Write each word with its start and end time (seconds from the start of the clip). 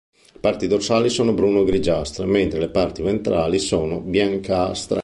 Le 0.33 0.39
parti 0.39 0.65
dorsali 0.67 1.09
sono 1.09 1.31
bruno-grigiastre, 1.31 2.25
mentre 2.25 2.57
le 2.59 2.69
parti 2.69 3.03
ventrali 3.03 3.59
sono 3.59 3.99
biancastre. 4.01 4.99